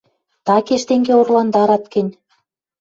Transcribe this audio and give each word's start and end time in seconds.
Такеш 0.45 0.81
тенге 0.87 1.13
орландарат 1.21 1.83
гӹнь?.. 1.93 2.11